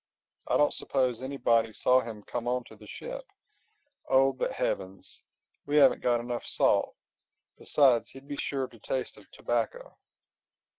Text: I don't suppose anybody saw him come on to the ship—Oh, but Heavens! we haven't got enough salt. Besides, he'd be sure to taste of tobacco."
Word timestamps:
I 0.47 0.57
don't 0.57 0.73
suppose 0.73 1.21
anybody 1.21 1.71
saw 1.73 2.01
him 2.01 2.23
come 2.23 2.47
on 2.47 2.63
to 2.63 2.75
the 2.75 2.87
ship—Oh, 2.87 4.33
but 4.33 4.51
Heavens! 4.51 5.21
we 5.67 5.75
haven't 5.77 6.01
got 6.01 6.19
enough 6.19 6.43
salt. 6.43 6.95
Besides, 7.59 8.09
he'd 8.09 8.27
be 8.27 8.37
sure 8.37 8.65
to 8.67 8.79
taste 8.79 9.15
of 9.17 9.29
tobacco." 9.29 9.95